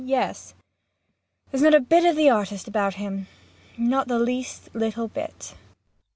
[0.03, 0.07] MAIA.
[0.09, 0.55] Yes.
[1.51, 3.27] There's not a bit of the artist about him
[3.77, 5.53] not the least little bit.